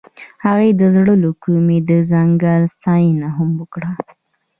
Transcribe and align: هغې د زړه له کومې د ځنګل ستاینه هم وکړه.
هغې 0.45 0.69
د 0.79 0.81
زړه 0.95 1.13
له 1.23 1.29
کومې 1.43 1.77
د 1.89 1.91
ځنګل 2.11 2.61
ستاینه 2.75 3.27
هم 3.37 3.49
وکړه. 3.61 3.89